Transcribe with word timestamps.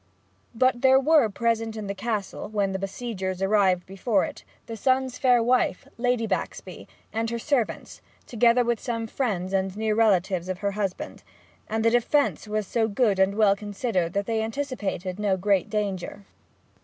But 0.55 0.81
there 0.81 0.99
were 0.99 1.29
present 1.29 1.75
in 1.77 1.85
the 1.85 1.93
Castle, 1.93 2.49
when 2.49 2.71
the 2.71 2.79
besiegers 2.79 3.39
arrived 3.39 3.85
before 3.85 4.25
it, 4.25 4.43
the 4.65 4.75
son's 4.75 5.19
fair 5.19 5.43
wife 5.43 5.87
Lady 5.95 6.25
Baxby, 6.25 6.87
and 7.13 7.29
her 7.29 7.37
servants, 7.37 8.01
together 8.25 8.63
with 8.63 8.79
some 8.79 9.05
friends 9.05 9.53
and 9.53 9.77
near 9.77 9.93
relatives 9.93 10.49
of 10.49 10.57
her 10.65 10.71
husband; 10.71 11.21
and 11.69 11.85
the 11.85 11.91
defence 11.91 12.47
was 12.47 12.65
so 12.65 12.87
good 12.87 13.19
and 13.19 13.35
well 13.35 13.55
considered 13.55 14.13
that 14.13 14.25
they 14.25 14.41
anticipated 14.41 15.19
no 15.19 15.37
great 15.37 15.69
danger. 15.69 16.25